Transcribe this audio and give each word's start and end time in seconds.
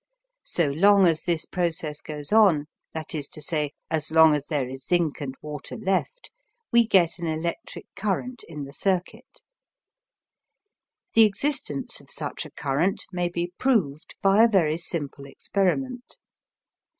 So 0.47 0.65
long 0.65 1.05
as 1.05 1.21
this 1.21 1.45
process 1.45 2.01
goes 2.01 2.33
on, 2.33 2.65
that 2.91 3.13
is 3.13 3.27
to 3.27 3.39
say, 3.39 3.73
as 3.91 4.09
long 4.09 4.33
as 4.33 4.47
there 4.47 4.67
is 4.67 4.83
zinc 4.83 5.21
and 5.21 5.35
water 5.43 5.77
left, 5.77 6.31
we 6.71 6.87
get 6.87 7.19
an 7.19 7.27
electric 7.27 7.85
current 7.95 8.43
in 8.47 8.63
the 8.63 8.73
circuit. 8.73 9.43
The 11.13 11.25
existence 11.25 12.01
of 12.01 12.09
such 12.09 12.47
a 12.47 12.51
current 12.51 13.05
may 13.11 13.29
be 13.29 13.53
proved 13.59 14.15
by 14.23 14.41
a 14.43 14.47
very 14.49 14.79
simple 14.79 15.27
experiment. 15.27 16.17